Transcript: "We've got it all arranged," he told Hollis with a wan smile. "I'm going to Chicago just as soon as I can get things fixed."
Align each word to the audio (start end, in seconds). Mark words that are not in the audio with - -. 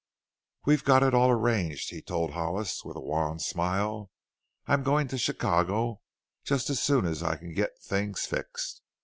"We've 0.65 0.83
got 0.83 1.03
it 1.03 1.13
all 1.13 1.29
arranged," 1.29 1.91
he 1.91 2.01
told 2.01 2.31
Hollis 2.31 2.83
with 2.83 2.97
a 2.97 3.01
wan 3.01 3.37
smile. 3.37 4.09
"I'm 4.65 4.81
going 4.81 5.07
to 5.09 5.17
Chicago 5.19 6.01
just 6.43 6.71
as 6.71 6.81
soon 6.81 7.05
as 7.05 7.21
I 7.21 7.35
can 7.35 7.53
get 7.53 7.77
things 7.83 8.25
fixed." 8.25 8.81